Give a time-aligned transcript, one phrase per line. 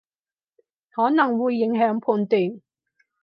[0.89, 2.61] 可能會影響判斷